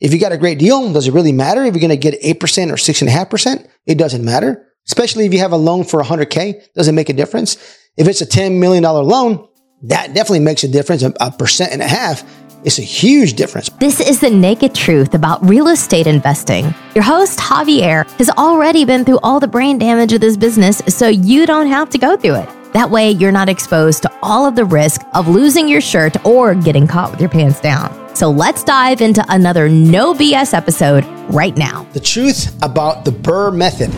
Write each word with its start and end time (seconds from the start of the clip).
If 0.00 0.14
you 0.14 0.18
got 0.18 0.32
a 0.32 0.38
great 0.38 0.58
deal, 0.58 0.92
does 0.92 1.06
it 1.06 1.12
really 1.12 1.32
matter 1.32 1.62
if 1.62 1.74
you're 1.74 1.80
going 1.80 1.90
to 1.90 1.96
get 1.96 2.20
8% 2.22 2.70
or 2.70 2.76
6.5%? 2.76 3.68
It 3.86 3.98
doesn't 3.98 4.24
matter. 4.24 4.66
Especially 4.86 5.26
if 5.26 5.32
you 5.34 5.40
have 5.40 5.52
a 5.52 5.56
loan 5.56 5.84
for 5.84 6.02
100K, 6.02 6.72
doesn't 6.74 6.94
make 6.94 7.10
a 7.10 7.12
difference. 7.12 7.56
If 7.98 8.08
it's 8.08 8.22
a 8.22 8.26
$10 8.26 8.58
million 8.58 8.82
loan, 8.82 9.46
that 9.82 10.08
definitely 10.08 10.40
makes 10.40 10.64
a 10.64 10.68
difference. 10.68 11.02
A 11.02 11.30
percent 11.30 11.72
and 11.72 11.82
a 11.82 11.86
half 11.86 12.24
is 12.64 12.78
a 12.78 12.82
huge 12.82 13.34
difference. 13.34 13.68
This 13.78 14.00
is 14.00 14.20
the 14.20 14.30
naked 14.30 14.74
truth 14.74 15.14
about 15.14 15.46
real 15.46 15.68
estate 15.68 16.06
investing. 16.06 16.74
Your 16.94 17.04
host, 17.04 17.38
Javier, 17.38 18.10
has 18.12 18.30
already 18.30 18.86
been 18.86 19.04
through 19.04 19.20
all 19.22 19.38
the 19.38 19.48
brain 19.48 19.78
damage 19.78 20.14
of 20.14 20.22
this 20.22 20.36
business, 20.36 20.82
so 20.88 21.08
you 21.08 21.46
don't 21.46 21.66
have 21.66 21.90
to 21.90 21.98
go 21.98 22.16
through 22.16 22.36
it. 22.36 22.59
That 22.72 22.88
way, 22.88 23.10
you're 23.10 23.32
not 23.32 23.48
exposed 23.48 24.02
to 24.02 24.12
all 24.22 24.46
of 24.46 24.54
the 24.54 24.64
risk 24.64 25.00
of 25.12 25.26
losing 25.26 25.66
your 25.66 25.80
shirt 25.80 26.24
or 26.24 26.54
getting 26.54 26.86
caught 26.86 27.10
with 27.10 27.20
your 27.20 27.28
pants 27.28 27.60
down. 27.60 27.96
So 28.14 28.30
let's 28.30 28.62
dive 28.62 29.00
into 29.00 29.24
another 29.28 29.68
no 29.68 30.14
BS 30.14 30.54
episode 30.54 31.04
right 31.32 31.56
now. 31.56 31.84
The 31.94 32.00
truth 32.00 32.56
about 32.62 33.04
the 33.04 33.10
BRRRR 33.10 33.56
method. 33.56 33.90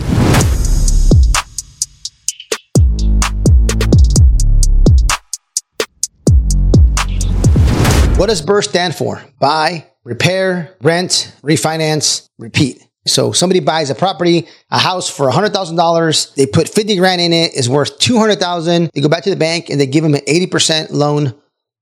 What 8.17 8.29
does 8.29 8.41
BRRRR 8.41 8.63
stand 8.63 8.95
for? 8.95 9.23
Buy, 9.39 9.85
repair, 10.03 10.77
rent, 10.81 11.35
refinance, 11.43 12.27
repeat. 12.39 12.87
So 13.05 13.31
somebody 13.33 13.59
buys 13.59 13.89
a 13.89 13.95
property, 13.95 14.47
a 14.71 14.79
house 14.79 15.09
for 15.09 15.29
$100,000. 15.29 16.35
They 16.35 16.45
put 16.45 16.69
50 16.69 16.95
grand 16.95 17.21
in 17.21 17.33
it, 17.33 17.53
is 17.53 17.69
worth 17.69 17.99
200,000. 17.99 18.91
They 18.93 19.01
go 19.01 19.09
back 19.09 19.23
to 19.23 19.29
the 19.29 19.35
bank 19.35 19.69
and 19.69 19.79
they 19.79 19.87
give 19.87 20.03
them 20.03 20.15
an 20.15 20.21
80% 20.21 20.91
loan 20.91 21.35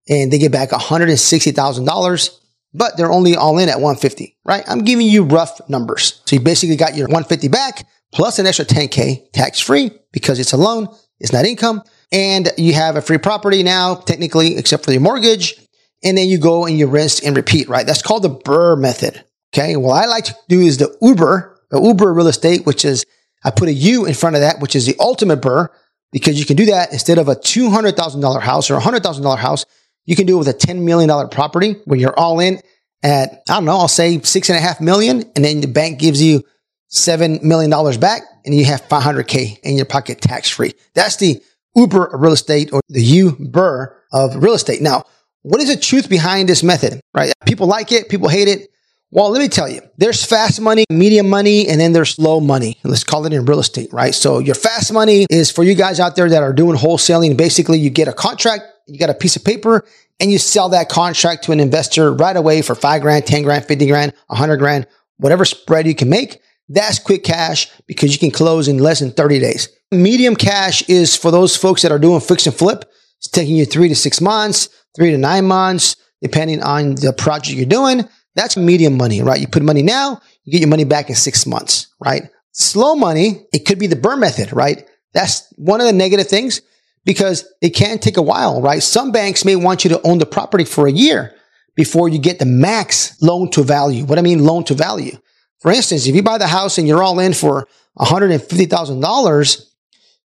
and 0.09 0.31
they 0.31 0.39
get 0.39 0.52
back 0.52 0.70
$160,000, 0.70 2.39
but 2.73 2.98
they're 2.98 3.12
only 3.12 3.35
all 3.35 3.59
in 3.59 3.70
at 3.70 3.76
150, 3.76 4.38
right? 4.45 4.63
I'm 4.67 4.84
giving 4.84 5.07
you 5.07 5.23
rough 5.23 5.62
numbers. 5.70 6.21
So 6.26 6.35
you 6.35 6.41
basically 6.41 6.76
got 6.76 6.95
your 6.95 7.07
150 7.07 7.48
back 7.49 7.85
plus 8.12 8.40
an 8.40 8.48
extra 8.48 8.65
10K 8.65 9.32
tax 9.32 9.60
free 9.60 9.91
because 10.12 10.40
it's 10.40 10.54
a 10.54 10.57
loan. 10.57 10.88
It's 11.20 11.32
not 11.32 11.45
income. 11.45 11.84
And 12.12 12.49
you 12.57 12.73
have 12.73 12.95
a 12.95 13.01
free 13.01 13.20
property 13.20 13.63
now, 13.63 13.95
technically, 13.95 14.57
except 14.57 14.84
for 14.84 14.91
your 14.91 15.01
mortgage. 15.01 15.55
And 16.04 16.17
then 16.17 16.27
you 16.27 16.40
go 16.40 16.65
and 16.65 16.77
you 16.77 16.88
rinse 16.88 17.20
and 17.20 17.38
repeat, 17.38 17.70
right? 17.70 17.85
That's 17.85 18.01
called 18.01 18.23
the 18.23 18.29
BRRRR 18.29 18.79
method. 18.79 19.23
Okay. 19.54 19.76
Well, 19.76 19.91
I 19.91 20.05
like 20.05 20.26
to 20.26 20.35
do 20.48 20.62
is 20.62 20.77
the 20.77 20.96
Uber, 21.02 21.60
the 21.70 21.82
Uber 21.82 22.13
real 22.13 22.27
estate, 22.27 22.66
which 22.66 22.85
is 22.85 23.05
I 23.44 23.52
put 23.52 23.70
a 23.70 23.74
U 23.74 24.05
in 24.05 24.13
front 24.13 24.35
of 24.35 24.41
that, 24.41 24.60
which 24.60 24.76
is 24.76 24.85
the 24.85 24.96
ultimate 24.99 25.41
BRRRR 25.41 25.70
because 26.12 26.40
you 26.40 26.46
can 26.46 26.57
do 26.57 26.66
that 26.68 26.91
instead 26.91 27.18
of 27.18 27.27
a 27.27 27.35
$200,000 27.35 28.41
house 28.41 28.70
or 28.70 28.76
a 28.76 28.82
$100,000 28.82 29.38
house. 29.38 29.66
You 30.05 30.16
can 30.16 30.26
do 30.26 30.35
it 30.35 30.40
with 30.40 30.48
a 30.48 30.54
$10 30.54 30.82
million 30.84 31.29
property 31.29 31.76
where 31.85 31.99
you're 31.99 32.18
all 32.18 32.40
in 32.40 32.60
at, 33.04 33.44
I 33.49 33.55
don't 33.55 33.66
know, 33.66 33.77
I'll 33.77 33.88
say 33.88 34.20
six 34.22 34.49
and 34.49 34.57
a 34.57 34.62
half 34.62 34.82
million. 34.82 35.24
And 35.35 35.46
then 35.46 35.62
the 35.62 35.68
bank 35.68 35.99
gives 35.99 36.22
you 36.22 36.44
$7 36.91 37.41
million 37.44 37.70
back 37.99 38.24
and 38.46 38.54
you 38.54 38.66
have 38.66 38.82
500K 38.88 39.60
in 39.63 39.76
your 39.76 39.85
pocket 39.85 40.22
tax 40.22 40.49
free. 40.49 40.74
That's 40.94 41.16
the 41.18 41.41
Uber 41.76 42.12
real 42.13 42.34
estate 42.34 42.74
or 42.74 42.82
the 42.90 43.02
Uber 43.02 43.98
of 44.12 44.35
real 44.35 44.54
estate. 44.54 44.82
Now, 44.82 45.05
what 45.44 45.62
is 45.62 45.70
the 45.70 45.82
truth 45.82 46.10
behind 46.10 46.49
this 46.49 46.62
method, 46.62 46.99
right? 47.13 47.32
People 47.46 47.68
like 47.68 47.91
it. 47.91 48.10
People 48.10 48.27
hate 48.27 48.48
it. 48.48 48.70
Well, 49.13 49.29
let 49.29 49.41
me 49.41 49.49
tell 49.49 49.67
you, 49.67 49.81
there's 49.98 50.26
fast 50.26 50.62
money, 50.62 50.85
medium 50.90 51.29
money, 51.29 51.67
and 51.67 51.81
then 51.81 51.91
there's 51.91 52.12
slow 52.12 52.40
money. 52.40 52.79
Let's 52.85 53.04
call 53.04 53.26
it 53.26 53.34
in 53.34 53.43
real 53.43 53.59
estate, 53.59 53.91
right? 53.91 54.15
So 54.15 54.40
your 54.40 54.55
fast 54.55 54.93
money 54.93 55.26
is 55.29 55.51
for 55.51 55.65
you 55.65 55.76
guys 55.76 55.99
out 55.99 56.15
there 56.15 56.29
that 56.29 56.41
are 56.41 56.54
doing 56.54 56.77
wholesaling. 56.77 57.35
Basically, 57.35 57.77
you 57.77 57.89
get 57.89 58.07
a 58.07 58.13
contract, 58.13 58.63
you 58.87 58.98
got 58.98 59.09
a 59.09 59.13
piece 59.13 59.35
of 59.35 59.43
paper, 59.43 59.85
and 60.21 60.32
you 60.32 60.37
sell 60.37 60.70
that 60.70 60.87
contract 60.87 61.43
to 61.43 61.51
an 61.51 61.59
investor 61.59 62.13
right 62.13 62.37
away 62.37 62.62
for 62.62 62.73
five 62.73 63.01
grand, 63.01 63.27
10 63.27 63.43
grand, 63.43 63.65
50 63.65 63.85
grand, 63.87 64.13
100 64.28 64.57
grand, 64.57 64.88
whatever 65.17 65.44
spread 65.44 65.88
you 65.88 65.95
can 65.95 66.07
make. 66.07 66.39
That's 66.69 66.97
quick 66.97 67.25
cash 67.25 67.69
because 67.88 68.13
you 68.13 68.19
can 68.19 68.31
close 68.31 68.69
in 68.69 68.78
less 68.78 69.01
than 69.01 69.12
30 69.12 69.39
days. 69.39 69.67
Medium 69.91 70.38
cash 70.38 70.88
is 70.88 71.17
for 71.17 71.31
those 71.31 71.57
folks 71.57 71.81
that 71.81 71.91
are 71.91 72.00
doing 72.00 72.22
fix 72.22 72.45
and 72.45 72.55
flip. 72.55 72.89
It's 73.17 73.28
taking 73.28 73.57
you 73.57 73.66
three 73.66 73.89
to 73.89 73.95
six 73.95 74.22
months, 74.22 74.69
three 74.95 75.11
to 75.11 75.17
nine 75.17 75.45
months, 75.45 75.97
depending 76.22 76.63
on 76.63 76.95
the 76.95 77.11
project 77.11 77.57
you're 77.57 77.66
doing. 77.66 78.07
That's 78.35 78.57
medium 78.57 78.97
money, 78.97 79.21
right? 79.21 79.39
You 79.39 79.47
put 79.47 79.63
money 79.63 79.83
now, 79.83 80.21
you 80.43 80.51
get 80.51 80.61
your 80.61 80.69
money 80.69 80.85
back 80.85 81.09
in 81.09 81.15
six 81.15 81.45
months, 81.45 81.87
right? 81.99 82.23
Slow 82.51 82.95
money, 82.95 83.45
it 83.53 83.65
could 83.65 83.79
be 83.79 83.87
the 83.87 83.95
BRRRR 83.95 84.19
method, 84.19 84.53
right? 84.53 84.87
That's 85.13 85.51
one 85.57 85.81
of 85.81 85.87
the 85.87 85.93
negative 85.93 86.27
things 86.27 86.61
because 87.05 87.45
it 87.61 87.71
can 87.71 87.99
take 87.99 88.17
a 88.17 88.21
while, 88.21 88.61
right? 88.61 88.81
Some 88.81 89.11
banks 89.11 89.43
may 89.43 89.55
want 89.55 89.83
you 89.83 89.89
to 89.91 90.01
own 90.03 90.19
the 90.19 90.25
property 90.25 90.63
for 90.63 90.87
a 90.87 90.91
year 90.91 91.35
before 91.75 92.09
you 92.09 92.19
get 92.19 92.39
the 92.39 92.45
max 92.45 93.21
loan 93.21 93.49
to 93.51 93.63
value. 93.63 94.05
What 94.05 94.19
I 94.19 94.21
mean, 94.21 94.43
loan 94.43 94.63
to 94.65 94.73
value. 94.73 95.17
For 95.59 95.71
instance, 95.71 96.07
if 96.07 96.15
you 96.15 96.23
buy 96.23 96.37
the 96.37 96.47
house 96.47 96.77
and 96.77 96.87
you're 96.87 97.03
all 97.03 97.19
in 97.19 97.33
for 97.33 97.67
$150,000, 97.99 99.65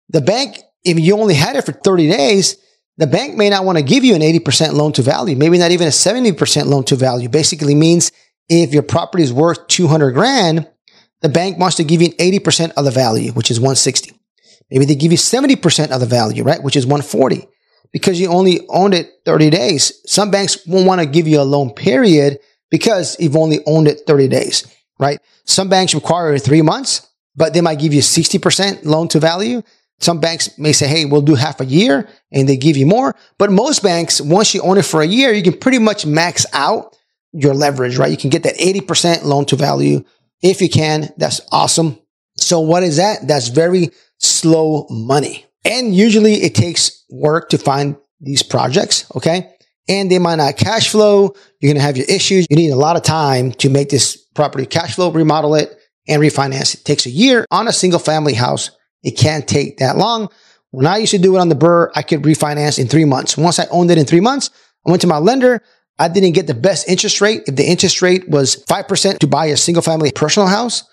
the 0.09 0.21
bank, 0.21 0.57
if 0.83 0.99
you 0.99 1.17
only 1.17 1.33
had 1.33 1.55
it 1.55 1.65
for 1.65 1.71
30 1.71 2.09
days, 2.09 2.57
the 2.97 3.07
bank 3.07 3.35
may 3.35 3.49
not 3.49 3.65
want 3.65 3.77
to 3.77 3.83
give 3.83 4.03
you 4.03 4.15
an 4.15 4.21
80% 4.21 4.73
loan 4.73 4.93
to 4.93 5.01
value, 5.01 5.35
maybe 5.35 5.57
not 5.57 5.71
even 5.71 5.87
a 5.87 5.91
70% 5.91 6.65
loan 6.65 6.83
to 6.85 6.95
value. 6.95 7.29
Basically 7.29 7.75
means 7.75 8.11
if 8.47 8.73
your 8.73 8.83
property 8.83 9.23
is 9.23 9.33
worth 9.33 9.67
200 9.67 10.11
grand, 10.11 10.69
the 11.21 11.29
bank 11.29 11.57
wants 11.57 11.77
to 11.77 11.83
give 11.83 12.01
you 12.01 12.09
80% 12.09 12.73
of 12.77 12.85
the 12.85 12.91
value, 12.91 13.31
which 13.33 13.51
is 13.51 13.59
160. 13.59 14.13
Maybe 14.71 14.85
they 14.85 14.95
give 14.95 15.11
you 15.11 15.17
70% 15.17 15.91
of 15.91 15.99
the 15.99 16.05
value, 16.05 16.43
right? 16.43 16.61
Which 16.61 16.75
is 16.75 16.85
140 16.85 17.47
because 17.91 18.19
you 18.19 18.27
only 18.27 18.59
owned 18.69 18.93
it 18.93 19.09
30 19.25 19.49
days. 19.49 20.01
Some 20.05 20.31
banks 20.31 20.65
won't 20.67 20.87
want 20.87 21.01
to 21.01 21.07
give 21.07 21.27
you 21.27 21.39
a 21.39 21.43
loan 21.43 21.71
period 21.73 22.39
because 22.69 23.15
you've 23.19 23.37
only 23.37 23.59
owned 23.65 23.87
it 23.87 24.01
30 24.07 24.27
days, 24.27 24.67
right? 24.99 25.19
Some 25.45 25.69
banks 25.69 25.93
require 25.93 26.37
three 26.37 26.61
months, 26.61 27.07
but 27.35 27.53
they 27.53 27.61
might 27.61 27.79
give 27.79 27.93
you 27.93 28.01
60% 28.01 28.85
loan 28.85 29.07
to 29.09 29.19
value. 29.19 29.61
Some 29.99 30.19
banks 30.19 30.57
may 30.59 30.73
say, 30.73 30.87
Hey, 30.87 31.05
we'll 31.05 31.21
do 31.21 31.35
half 31.35 31.61
a 31.61 31.65
year 31.65 32.07
and 32.31 32.47
they 32.47 32.57
give 32.57 32.77
you 32.77 32.85
more. 32.85 33.15
But 33.37 33.51
most 33.51 33.81
banks, 33.81 34.19
once 34.19 34.53
you 34.53 34.61
own 34.61 34.77
it 34.77 34.85
for 34.85 35.01
a 35.01 35.07
year, 35.07 35.31
you 35.31 35.43
can 35.43 35.57
pretty 35.57 35.79
much 35.79 36.05
max 36.05 36.45
out 36.53 36.95
your 37.31 37.53
leverage, 37.53 37.97
right? 37.97 38.11
You 38.11 38.17
can 38.17 38.29
get 38.29 38.43
that 38.43 38.57
80% 38.57 39.23
loan 39.23 39.45
to 39.45 39.55
value. 39.55 40.03
If 40.41 40.61
you 40.61 40.69
can, 40.69 41.09
that's 41.17 41.41
awesome. 41.51 41.99
So 42.37 42.59
what 42.59 42.83
is 42.83 42.97
that? 42.97 43.27
That's 43.27 43.47
very 43.47 43.89
slow 44.17 44.87
money. 44.89 45.45
And 45.63 45.95
usually 45.95 46.35
it 46.35 46.55
takes 46.55 47.03
work 47.09 47.49
to 47.49 47.57
find 47.57 47.97
these 48.19 48.43
projects. 48.43 49.09
Okay. 49.15 49.51
And 49.87 50.09
they 50.09 50.19
might 50.19 50.35
not 50.35 50.57
cash 50.57 50.89
flow. 50.89 51.35
You're 51.59 51.69
going 51.69 51.75
to 51.75 51.81
have 51.81 51.97
your 51.97 52.07
issues. 52.07 52.47
You 52.49 52.55
need 52.55 52.71
a 52.71 52.75
lot 52.75 52.95
of 52.95 53.03
time 53.03 53.51
to 53.53 53.69
make 53.69 53.89
this 53.89 54.17
property 54.33 54.65
cash 54.65 54.95
flow, 54.95 55.11
remodel 55.11 55.55
it 55.55 55.77
and 56.07 56.21
refinance. 56.21 56.75
It 56.75 56.85
takes 56.85 57.05
a 57.05 57.11
year 57.11 57.45
on 57.51 57.67
a 57.67 57.73
single 57.73 57.99
family 57.99 58.33
house 58.33 58.71
it 59.05 59.17
can't 59.17 59.47
take 59.47 59.77
that 59.77 59.97
long. 59.97 60.29
When 60.71 60.87
I 60.87 60.97
used 60.97 61.11
to 61.11 61.19
do 61.19 61.37
it 61.37 61.39
on 61.39 61.47
the 61.47 61.55
BRRRR, 61.55 61.91
I 61.95 62.01
could 62.01 62.23
refinance 62.23 62.77
in 62.79 62.87
three 62.87 63.05
months. 63.05 63.37
Once 63.37 63.59
I 63.59 63.67
owned 63.67 63.91
it 63.91 63.97
in 63.97 64.05
three 64.05 64.19
months, 64.19 64.49
I 64.85 64.89
went 64.89 65.01
to 65.03 65.07
my 65.07 65.19
lender. 65.19 65.61
I 65.97 66.09
didn't 66.09 66.33
get 66.33 66.47
the 66.47 66.53
best 66.53 66.89
interest 66.89 67.21
rate. 67.21 67.43
If 67.47 67.55
the 67.55 67.63
interest 67.63 68.01
rate 68.01 68.27
was 68.27 68.61
5% 68.65 69.19
to 69.19 69.27
buy 69.27 69.45
a 69.45 69.57
single 69.57 69.83
family 69.83 70.11
personal 70.11 70.49
house, 70.49 70.83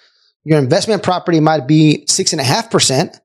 your 0.45 0.59
investment 0.59 1.03
property 1.03 1.41
might 1.41 1.67
be 1.67 2.05
six 2.07 2.33
and 2.33 2.41
a 2.41 2.45
half 2.45 2.71
percent. 2.71 3.19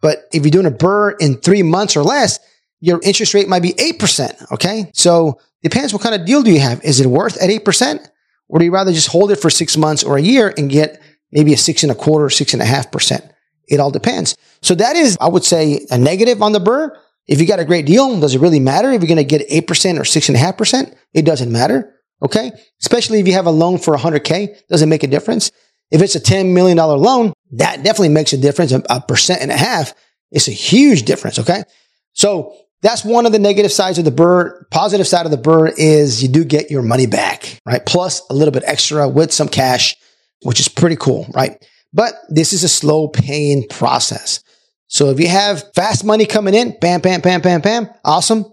But 0.00 0.18
if 0.32 0.44
you're 0.44 0.50
doing 0.50 0.66
a 0.66 0.70
BRRRR 0.70 1.16
in 1.18 1.38
three 1.38 1.62
months 1.62 1.96
or 1.96 2.02
less, 2.02 2.38
your 2.80 3.00
interest 3.02 3.32
rate 3.32 3.48
might 3.48 3.62
be 3.62 3.72
8%. 3.72 4.52
Okay. 4.52 4.90
So 4.92 5.40
depends 5.62 5.92
what 5.92 6.02
kind 6.02 6.14
of 6.14 6.26
deal 6.26 6.42
do 6.42 6.52
you 6.52 6.60
have? 6.60 6.84
Is 6.84 7.00
it 7.00 7.06
worth 7.06 7.42
at 7.42 7.48
8%? 7.48 8.06
Or 8.48 8.58
do 8.58 8.64
you 8.64 8.70
rather 8.70 8.92
just 8.92 9.08
hold 9.08 9.32
it 9.32 9.36
for 9.36 9.50
six 9.50 9.76
months 9.76 10.04
or 10.04 10.18
a 10.18 10.22
year 10.22 10.52
and 10.56 10.70
get 10.70 11.00
maybe 11.32 11.52
a 11.54 11.56
six 11.56 11.82
and 11.82 11.90
a 11.90 11.96
quarter, 11.96 12.28
six 12.30 12.52
and 12.52 12.62
a 12.62 12.66
half 12.66 12.92
percent? 12.92 13.24
It 13.68 13.80
all 13.80 13.90
depends. 13.90 14.36
So 14.62 14.74
that 14.76 14.96
is, 14.96 15.16
I 15.20 15.28
would 15.28 15.44
say, 15.44 15.86
a 15.90 15.98
negative 15.98 16.42
on 16.42 16.52
the 16.52 16.60
BRRRR. 16.60 16.96
If 17.26 17.40
you 17.40 17.46
got 17.46 17.58
a 17.58 17.64
great 17.64 17.86
deal, 17.86 18.20
does 18.20 18.34
it 18.34 18.40
really 18.40 18.60
matter 18.60 18.90
if 18.92 19.02
you're 19.02 19.08
going 19.08 19.16
to 19.16 19.24
get 19.24 19.48
8% 19.48 19.98
or 19.98 20.02
6.5%? 20.02 20.94
It 21.12 21.24
doesn't 21.24 21.50
matter. 21.50 21.92
Okay. 22.22 22.52
Especially 22.80 23.18
if 23.20 23.26
you 23.26 23.32
have 23.32 23.46
a 23.46 23.50
loan 23.50 23.78
for 23.78 23.96
100K, 23.96 24.66
doesn't 24.68 24.88
make 24.88 25.02
a 25.02 25.08
difference. 25.08 25.50
If 25.90 26.02
it's 26.02 26.14
a 26.14 26.20
$10 26.20 26.52
million 26.52 26.76
loan, 26.76 27.32
that 27.52 27.82
definitely 27.82 28.10
makes 28.10 28.32
a 28.32 28.38
difference. 28.38 28.72
A 28.72 29.00
percent 29.00 29.42
and 29.42 29.50
a 29.50 29.56
half 29.56 29.94
is 30.30 30.48
a 30.48 30.52
huge 30.52 31.02
difference. 31.02 31.38
Okay. 31.38 31.64
So 32.12 32.54
that's 32.82 33.04
one 33.04 33.26
of 33.26 33.32
the 33.32 33.38
negative 33.38 33.72
sides 33.72 33.98
of 33.98 34.04
the 34.04 34.10
BRRRR. 34.10 34.70
Positive 34.70 35.06
side 35.06 35.26
of 35.26 35.32
the 35.32 35.38
BRRRR 35.38 35.74
is 35.76 36.22
you 36.22 36.28
do 36.28 36.44
get 36.44 36.70
your 36.70 36.82
money 36.82 37.06
back, 37.06 37.60
right? 37.66 37.84
Plus 37.84 38.22
a 38.30 38.34
little 38.34 38.52
bit 38.52 38.62
extra 38.66 39.08
with 39.08 39.32
some 39.32 39.48
cash, 39.48 39.96
which 40.42 40.60
is 40.60 40.68
pretty 40.68 40.96
cool, 40.96 41.26
right? 41.34 41.64
But 41.96 42.12
this 42.28 42.52
is 42.52 42.62
a 42.62 42.68
slow 42.68 43.08
paying 43.08 43.66
process. 43.68 44.44
So 44.86 45.08
if 45.08 45.18
you 45.18 45.28
have 45.28 45.64
fast 45.74 46.04
money 46.04 46.26
coming 46.26 46.52
in, 46.52 46.76
bam, 46.78 47.00
bam, 47.00 47.22
bam, 47.22 47.40
bam, 47.40 47.62
bam, 47.62 47.88
awesome, 48.04 48.44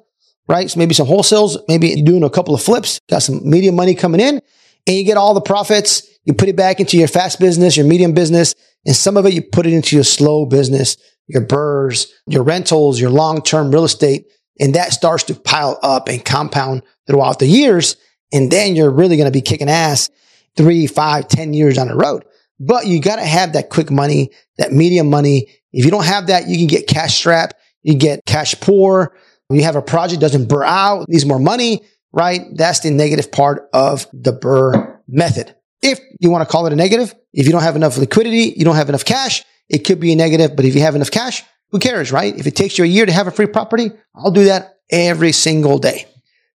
right? 0.48 0.72
So 0.72 0.80
maybe 0.80 0.94
some 0.94 1.08
wholesales, 1.08 1.58
maybe 1.68 1.90
you're 1.90 2.06
doing 2.06 2.24
a 2.24 2.30
couple 2.30 2.56
of 2.56 2.64
flips, 2.64 3.02
got 3.10 3.22
some 3.22 3.48
medium 3.48 3.76
money 3.76 3.96
coming 3.96 4.22
in, 4.22 4.40
and 4.88 4.98
you 4.98 5.04
get 5.04 5.18
all 5.18 5.34
the 5.34 5.42
profits. 5.42 6.08
You 6.24 6.34
put 6.34 6.48
it 6.48 6.56
back 6.56 6.80
into 6.80 6.98
your 6.98 7.10
fast 7.10 7.38
business, 7.38 7.76
your 7.76 7.86
medium 7.86 8.14
business, 8.14 8.56
and 8.86 8.96
some 8.96 9.18
of 9.18 9.26
it 9.26 9.34
you 9.34 9.42
put 9.42 9.68
it 9.68 9.74
into 9.74 9.98
your 9.98 10.06
slow 10.06 10.46
business, 10.46 10.96
your 11.28 11.46
BRRRRs, 11.46 12.08
your 12.28 12.44
rentals, 12.44 13.00
your 13.00 13.10
long-term 13.10 13.72
real 13.72 13.84
estate, 13.84 14.26
and 14.58 14.74
that 14.76 14.94
starts 14.94 15.26
to 15.26 15.36
pile 15.36 15.78
up 15.84 16.08
and 16.08 16.24
compound 16.24 16.82
throughout 17.08 17.40
the 17.40 17.48
years. 17.48 17.98
And 18.32 18.50
then 18.50 18.78
you're 18.78 18.90
really 18.90 19.18
going 19.18 19.28
to 19.28 19.38
be 19.38 19.42
kicking 19.42 19.70
ass 19.70 20.10
three, 20.56 20.88
five, 20.88 21.28
ten 21.28 21.54
years 21.54 21.78
on 21.78 21.90
the 21.90 21.96
road. 21.96 22.24
But 22.66 22.88
you 22.88 23.02
got 23.02 23.18
to 23.18 23.26
have 23.26 23.54
that 23.54 23.70
quick 23.70 23.92
money, 23.92 24.32
that 24.58 24.72
medium 24.72 25.10
money. 25.10 25.50
If 25.72 25.86
you 25.86 25.92
don't 25.92 26.06
have 26.06 26.28
that, 26.28 26.48
you 26.48 26.58
can 26.58 26.68
get 26.68 26.88
cash 26.88 27.16
strapped. 27.16 27.56
You 27.82 27.96
get 27.96 28.26
cash 28.26 28.56
poor. 28.60 29.16
You 29.50 29.64
have 29.64 29.76
a 29.76 29.82
project 29.82 30.22
doesn't 30.22 30.48
burn 30.48 30.64
out, 30.66 31.08
needs 31.10 31.26
more 31.26 31.40
money, 31.40 31.82
right? 32.12 32.42
That's 32.56 32.80
the 32.80 32.92
negative 32.92 33.32
part 33.32 33.70
of 33.74 34.08
the 34.14 34.32
BRRRR 34.32 35.00
method. 35.08 35.56
If 35.82 36.00
you 36.20 36.32
want 36.32 36.48
to 36.48 36.52
call 36.52 36.66
it 36.66 36.74
a 36.74 36.76
negative, 36.76 37.14
if 37.34 37.46
you 37.46 37.52
don't 37.52 37.62
have 37.62 37.76
enough 37.76 37.98
liquidity, 37.98 38.54
you 38.56 38.64
don't 38.64 38.76
have 38.76 38.90
enough 38.90 39.06
cash, 39.06 39.44
it 39.70 39.80
could 39.80 40.00
be 40.00 40.14
a 40.14 40.16
negative. 40.16 40.56
But 40.56 40.66
if 40.66 40.76
you 40.76 40.82
have 40.82 40.96
enough 40.96 41.12
cash, 41.12 41.44
who 41.70 41.80
cares, 41.80 42.12
right? 42.12 42.36
If 42.38 42.48
it 42.48 42.56
takes 42.56 42.78
you 42.78 42.84
a 42.84 42.88
year 42.88 43.06
to 43.06 43.12
have 43.12 43.28
a 43.28 43.32
free 43.32 43.48
property, 43.48 43.92
I'll 44.16 44.32
do 44.32 44.46
that 44.46 44.78
every 44.90 45.34
single 45.34 45.78
day. 45.78 46.08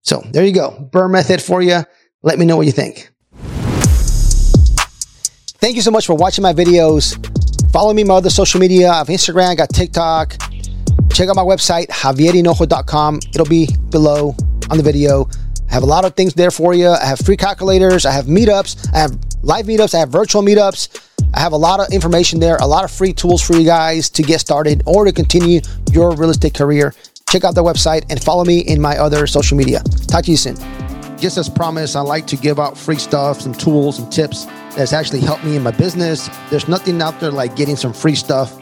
So 0.03 0.23
there 0.33 0.45
you 0.45 0.53
go. 0.53 0.89
BRRRR 0.93 1.11
method 1.11 1.43
for 1.43 1.63
you. 1.63 1.81
Let 2.23 2.39
me 2.39 2.45
know 2.45 2.57
what 2.57 2.67
you 2.67 2.73
think. 2.73 3.11
Thank 5.65 5.77
you 5.77 5.83
so 5.83 5.91
much 5.91 6.05
for 6.05 6.15
watching 6.15 6.43
my 6.43 6.53
videos. 6.53 7.17
Follow 7.73 7.95
me 7.95 8.03
on 8.03 8.09
my 8.09 8.15
other 8.17 8.29
social 8.29 8.61
media. 8.61 8.91
I 8.91 8.99
have 8.99 9.07
Instagram, 9.07 9.49
I 9.49 9.55
got 9.55 9.71
TikTok. 9.71 10.37
Check 11.15 11.31
out 11.31 11.37
my 11.37 11.43
website, 11.43 11.87
javierhinojo.com. 11.87 13.21
It'll 13.31 13.47
be 13.47 13.75
below 13.89 14.37
on 14.69 14.77
the 14.77 14.83
video. 14.83 15.27
I 15.71 15.73
have 15.73 15.83
a 15.83 15.87
lot 15.87 16.05
of 16.05 16.15
things 16.17 16.35
there 16.35 16.51
for 16.51 16.75
you. 16.75 16.91
I 16.91 17.07
have 17.07 17.19
free 17.19 17.39
calculators. 17.39 18.05
I 18.05 18.13
have 18.13 18.27
meetups. 18.27 18.93
I 18.93 18.99
have 18.99 19.19
live 19.41 19.65
meetups. 19.65 19.95
I 19.95 20.01
have 20.01 20.11
virtual 20.11 20.43
meetups. 20.43 21.03
I 21.33 21.41
have 21.41 21.53
a 21.53 21.57
lot 21.57 21.81
of 21.81 21.91
information 21.95 22.41
there, 22.41 22.57
a 22.57 22.67
lot 22.67 22.85
of 22.85 22.91
free 22.91 23.15
tools 23.15 23.41
for 23.41 23.57
you 23.57 23.65
guys 23.65 24.11
to 24.11 24.23
get 24.23 24.41
started 24.41 24.83
or 24.85 25.07
to 25.07 25.13
continue 25.13 25.63
your 25.93 26.15
real 26.15 26.29
estate 26.29 26.53
career. 26.53 26.95
Check 27.31 27.43
out 27.45 27.55
the 27.55 27.65
website 27.65 28.05
and 28.11 28.23
follow 28.23 28.45
me 28.45 28.59
in 28.59 28.83
my 28.83 28.99
other 28.99 29.27
social 29.27 29.57
media. 29.57 29.83
Talk 30.09 30.27
to 30.27 30.31
you 30.31 30.37
soon. 30.37 30.57
Just 31.25 31.39
as 31.39 31.49
promised, 31.49 31.97
I 31.97 32.03
like 32.03 32.27
to 32.27 32.37
give 32.37 32.61
out 32.61 32.77
free 32.77 32.99
stuff, 32.99 33.41
some 33.41 33.55
tools 33.55 33.99
and 33.99 34.13
tips 34.13 34.45
that's 34.77 34.93
actually 34.93 35.21
helped 35.21 35.43
me 35.43 35.57
in 35.57 35.63
my 35.63 35.71
business. 35.71 36.29
There's 36.51 36.69
nothing 36.69 37.01
out 37.01 37.19
there 37.19 37.31
like 37.31 37.57
getting 37.57 37.77
some 37.77 37.95
free 37.95 38.15
stuff 38.15 38.55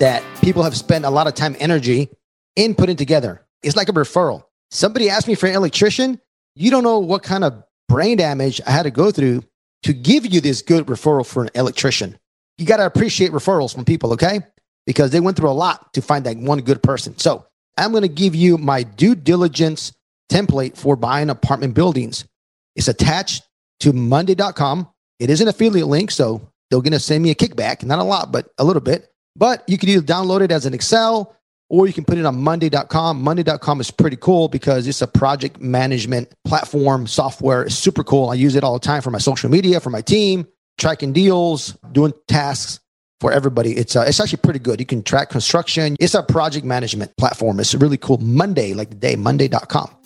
that 0.00 0.24
people 0.42 0.64
have 0.64 0.76
spent 0.76 1.04
a 1.04 1.10
lot 1.10 1.28
of 1.28 1.34
time, 1.34 1.54
energy 1.60 2.08
in 2.56 2.74
putting 2.74 2.96
together. 2.96 3.46
It's 3.62 3.76
like 3.76 3.88
a 3.88 3.92
referral. 3.92 4.42
Somebody 4.72 5.08
asked 5.08 5.28
me 5.28 5.36
for 5.36 5.46
an 5.46 5.54
electrician. 5.54 6.20
You 6.56 6.72
don't 6.72 6.82
know 6.82 6.98
what 6.98 7.22
kind 7.22 7.44
of 7.44 7.62
brain 7.88 8.16
damage 8.16 8.60
I 8.66 8.72
had 8.72 8.82
to 8.82 8.90
go 8.90 9.12
through 9.12 9.44
to 9.84 9.92
give 9.92 10.26
you 10.26 10.40
this 10.40 10.60
good 10.60 10.86
referral 10.86 11.24
for 11.24 11.44
an 11.44 11.50
electrician. 11.54 12.18
You 12.56 12.66
got 12.66 12.78
to 12.78 12.86
appreciate 12.86 13.30
referrals 13.30 13.72
from 13.72 13.84
people, 13.84 14.14
okay? 14.14 14.40
Because 14.86 15.12
they 15.12 15.20
went 15.20 15.36
through 15.36 15.50
a 15.50 15.52
lot 15.52 15.94
to 15.94 16.02
find 16.02 16.26
that 16.26 16.36
one 16.36 16.62
good 16.62 16.82
person. 16.82 17.16
So 17.16 17.46
I'm 17.76 17.92
going 17.92 18.02
to 18.02 18.08
give 18.08 18.34
you 18.34 18.58
my 18.58 18.82
due 18.82 19.14
diligence 19.14 19.92
template 20.28 20.76
for 20.76 20.96
buying 20.96 21.30
apartment 21.30 21.74
buildings. 21.74 22.24
It's 22.76 22.88
attached 22.88 23.42
to 23.80 23.92
monday.com. 23.92 24.88
It 25.18 25.30
is 25.30 25.40
an 25.40 25.48
affiliate 25.48 25.88
link, 25.88 26.10
so 26.10 26.48
they're 26.70 26.80
going 26.80 26.92
to 26.92 27.00
send 27.00 27.22
me 27.22 27.30
a 27.30 27.34
kickback, 27.34 27.84
not 27.84 27.98
a 27.98 28.04
lot, 28.04 28.30
but 28.30 28.50
a 28.58 28.64
little 28.64 28.82
bit. 28.82 29.10
But 29.36 29.64
you 29.68 29.78
can 29.78 29.88
either 29.88 30.02
download 30.02 30.42
it 30.42 30.52
as 30.52 30.66
an 30.66 30.74
Excel 30.74 31.34
or 31.70 31.86
you 31.86 31.92
can 31.92 32.04
put 32.04 32.18
it 32.18 32.24
on 32.24 32.36
monday.com. 32.36 33.22
Monday.com 33.22 33.80
is 33.80 33.90
pretty 33.90 34.16
cool 34.16 34.48
because 34.48 34.86
it's 34.86 35.02
a 35.02 35.06
project 35.06 35.60
management 35.60 36.32
platform 36.44 37.06
software. 37.06 37.62
It's 37.62 37.74
super 37.74 38.02
cool. 38.02 38.30
I 38.30 38.34
use 38.34 38.54
it 38.54 38.64
all 38.64 38.74
the 38.74 38.80
time 38.80 39.02
for 39.02 39.10
my 39.10 39.18
social 39.18 39.50
media, 39.50 39.80
for 39.80 39.90
my 39.90 40.00
team, 40.00 40.46
tracking 40.78 41.12
deals, 41.12 41.76
doing 41.92 42.12
tasks 42.26 42.80
for 43.20 43.32
everybody. 43.32 43.76
It's 43.76 43.96
uh, 43.96 44.04
it's 44.06 44.20
actually 44.20 44.38
pretty 44.38 44.60
good. 44.60 44.80
You 44.80 44.86
can 44.86 45.02
track 45.02 45.30
construction. 45.30 45.96
It's 46.00 46.14
a 46.14 46.22
project 46.22 46.64
management 46.64 47.16
platform. 47.16 47.60
It's 47.60 47.74
really 47.74 47.98
cool. 47.98 48.18
Monday, 48.18 48.74
like 48.74 48.90
the 48.90 48.96
day, 48.96 49.16
monday.com. 49.16 49.97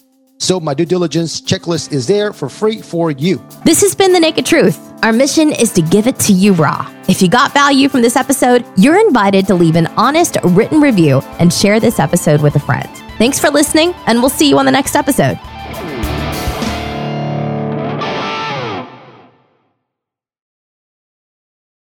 So 0.43 0.59
my 0.59 0.75
due 0.75 0.85
diligence 0.85 1.41
checklist 1.41 1.93
is 1.93 2.09
there 2.09 2.33
for 2.33 2.49
free 2.49 2.83
for 2.83 3.13
you. 3.13 3.41
This 3.65 3.81
has 3.83 3.95
been 3.95 4.13
The 4.13 4.19
Naked 4.19 4.45
Truth. 4.45 4.93
Our 5.05 5.13
mission 5.13 5.53
is 5.53 5.71
to 5.75 5.83
give 5.83 6.09
it 6.09 6.19
to 6.19 6.33
you 6.33 6.53
raw. 6.55 6.93
If 7.09 7.23
you 7.23 7.29
got 7.29 7.55
value 7.55 7.89
from 7.89 8.03
this 8.03 8.17
episode, 8.17 8.65
you're 8.77 8.99
invited 8.99 9.47
to 9.47 9.55
leave 9.55 9.77
an 9.77 9.87
honest 9.97 10.39
written 10.43 10.81
review 10.81 11.21
and 11.39 11.53
share 11.53 11.79
this 11.79 12.01
episode 12.01 12.43
with 12.43 12.57
a 12.57 12.59
friend. 12.59 12.91
Thanks 13.19 13.39
for 13.39 13.51
listening, 13.51 13.95
and 14.07 14.19
we'll 14.19 14.31
see 14.31 14.49
you 14.49 14.59
on 14.59 14.67
the 14.67 14.73
next 14.73 14.97
episode. 14.97 15.39